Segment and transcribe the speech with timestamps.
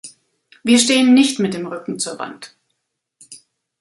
[0.63, 2.55] Wir stehen nicht mit dem Rücken zur Wand.